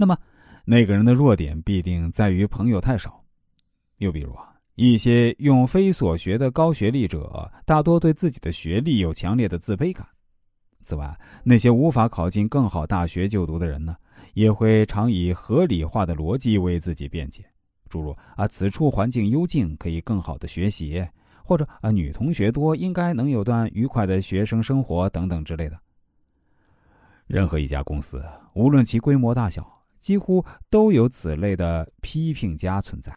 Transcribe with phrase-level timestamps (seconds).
[0.00, 0.16] 那么
[0.64, 3.22] 那个人的弱点必定在于朋友太少。
[3.98, 10.06] 又比如啊，一些用非所学的高学历者，大多对自己的学历有强烈的自卑感。
[10.84, 13.94] 此外，那些无法考进更好大学就读的人呢，
[14.32, 17.44] 也会常以合理化的逻辑为自己辩解，
[17.90, 21.06] 诸如啊，此处环境幽静，可以更好的学习。
[21.44, 25.78] 或者啊，女同学多，应该能有段愉快的学生生活等等之类的。
[27.26, 28.24] 任何一家公司，
[28.54, 33.16] 无论其规模大小，几乎都有此类的批评家存在。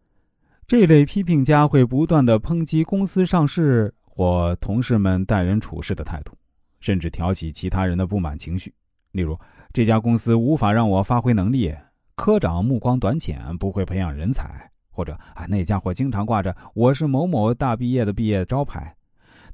[0.68, 6.38] 这类批评家会不断的抨击公司上市或同事们待人处事的态度，
[6.80, 8.72] 甚至挑起其他人的不满情绪。
[9.12, 9.36] 例如，
[9.72, 11.76] 这家公司无法让我发挥能力，
[12.16, 14.70] 科长目光短浅，不会培养人才。
[14.96, 18.96] 或者啊，那家伙经常挂着“我是某某大毕业”的毕业招牌，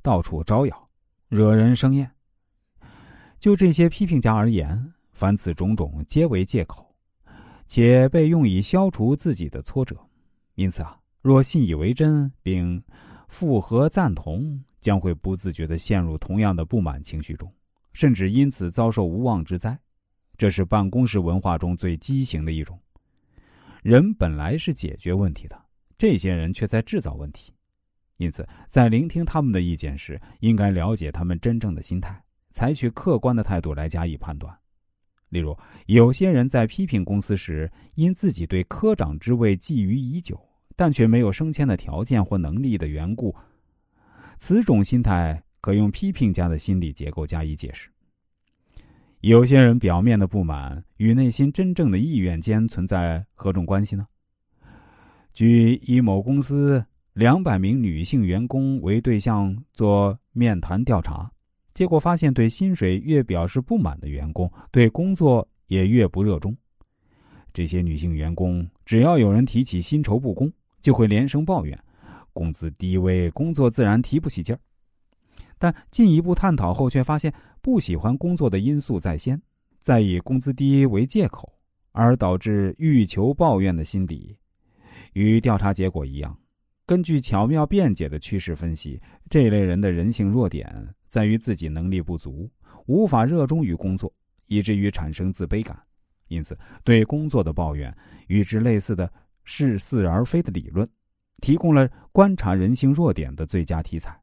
[0.02, 0.90] 到处招摇，
[1.30, 2.12] 惹人生厌。
[3.40, 6.89] 就这些批评家而言，凡此种种皆为借口，
[7.70, 9.96] 且被用以消除自己的挫折。
[10.56, 12.84] 因此啊，若信以为真并
[13.28, 17.54] 附和赞同，将会不自觉的陷入同样的不满情绪中，
[17.94, 19.80] 甚至因此遭受无妄之灾。
[20.36, 22.78] 这是办公室文化中最畸形的一种。
[23.84, 25.56] 人本来是解决问题的，
[25.96, 27.54] 这些人却在制造问题。
[28.18, 32.20] 因此，在聆听他们的意见时，应该了解他们真正的心态，
[32.52, 34.58] 采取客观的态度来加以判断。
[35.30, 40.40] 例如，有些人在批评公司时，因自己对科长之位觊觎已久，
[40.76, 43.36] 但却没有升迁的条件或能力的缘故，
[44.38, 47.90] 此种心态可用批评家的心理结构加以解释。
[49.22, 54.08] 有些人表面的不满与内心真正的意愿间存在何种关系呢？
[55.34, 61.30] 据以某公司两百名女性员工为对象做面谈调查，
[61.80, 66.54] 结果发现，对薪水越表示不满的员工，对工作也越不热衷。
[67.54, 71.82] 这些女性员工只要有人提起薪酬不公，就会连声抱怨，
[72.34, 74.60] 工资低微，工作自然提不起劲儿。
[75.58, 79.42] 但进一步探讨后，却发现不喜欢工作的因素在先，
[79.80, 81.50] 再以工资低为借口，
[81.94, 84.36] 而导致欲求抱怨的心理，
[85.14, 86.38] 与调查结果一样。
[86.86, 90.68] 根据巧妙辩解的趋势分析，这类人的人性弱点
[91.10, 92.50] 在于自己能力不足，
[92.86, 94.14] 无法热衷于工作，
[94.46, 95.78] 以至于产生自卑感。
[96.28, 97.94] 因此，对工作的抱怨
[98.28, 99.12] 与之类似的
[99.44, 100.88] 似是而非的理论，
[101.42, 104.16] 提供了观察人性弱点的最佳题材。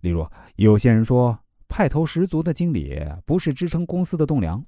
[0.00, 0.26] 例如，
[0.56, 1.38] 有些人说，
[1.68, 4.64] 派头十足的经理不是支撑公司的栋梁，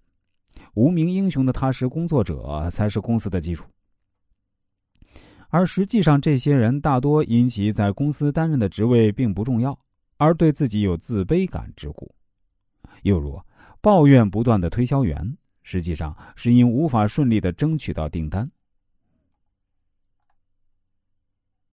[0.74, 3.64] 无名英雄的踏实工作者才是公司的基础。
[5.48, 9.78] 而实际上，这些人大多因其在公司担任的职位并不重要，
[10.16, 12.14] 而对自己有自卑感之故。
[13.02, 13.40] 又如，
[13.80, 18.50] 抱怨不断的推销员，实际上是因无法顺利的争取到订单，